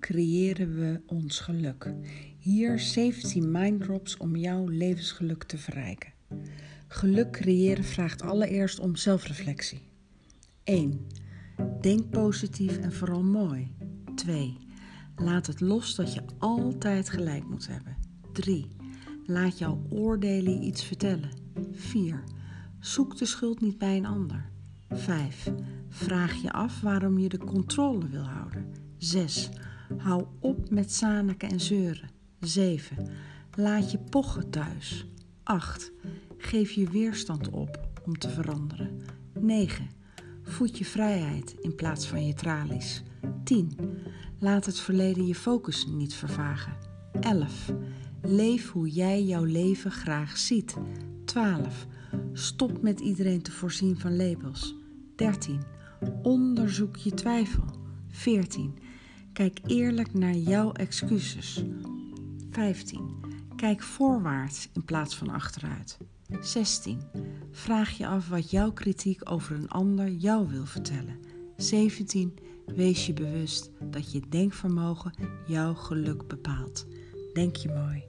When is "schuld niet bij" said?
23.26-23.96